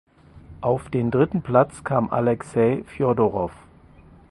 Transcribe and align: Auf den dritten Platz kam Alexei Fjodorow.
Auf 0.61 0.89
den 0.89 1.11
dritten 1.11 1.43
Platz 1.43 1.83
kam 1.83 2.09
Alexei 2.09 2.83
Fjodorow. 2.87 3.51